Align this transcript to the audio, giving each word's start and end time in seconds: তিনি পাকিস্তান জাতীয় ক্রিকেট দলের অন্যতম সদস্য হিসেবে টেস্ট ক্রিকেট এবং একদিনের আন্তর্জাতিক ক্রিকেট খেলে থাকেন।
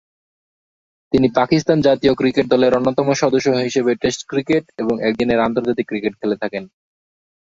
তিনি 1.13 1.27
পাকিস্তান 1.35 1.77
জাতীয় 1.81 2.13
ক্রিকেট 2.15 2.45
দলের 2.49 2.77
অন্যতম 2.77 3.07
সদস্য 3.13 3.47
হিসেবে 3.59 3.91
টেস্ট 4.01 4.21
ক্রিকেট 4.27 4.63
এবং 4.77 4.95
একদিনের 5.07 5.39
আন্তর্জাতিক 5.39 5.85
ক্রিকেট 5.87 6.13
খেলে 6.19 6.35
থাকেন। 6.41 6.63